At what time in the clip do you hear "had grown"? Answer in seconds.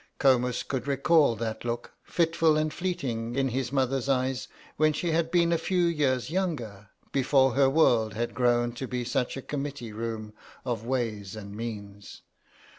8.15-8.71